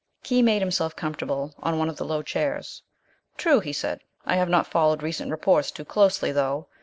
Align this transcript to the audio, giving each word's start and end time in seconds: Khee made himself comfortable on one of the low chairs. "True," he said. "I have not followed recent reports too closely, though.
Khee 0.23 0.41
made 0.41 0.63
himself 0.63 0.95
comfortable 0.95 1.53
on 1.59 1.77
one 1.77 1.87
of 1.87 1.97
the 1.97 2.05
low 2.05 2.23
chairs. 2.23 2.81
"True," 3.37 3.59
he 3.59 3.71
said. 3.71 3.99
"I 4.25 4.35
have 4.37 4.49
not 4.49 4.65
followed 4.65 5.03
recent 5.03 5.29
reports 5.29 5.69
too 5.69 5.85
closely, 5.85 6.31
though. 6.31 6.67